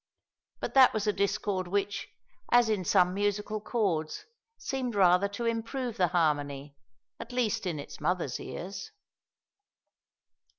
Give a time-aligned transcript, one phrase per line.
[0.59, 2.09] But that was a discord which,
[2.51, 4.25] as in some musical chords,
[4.57, 6.75] seemed rather to improve the harmony
[7.19, 8.89] at least in its mother's ears.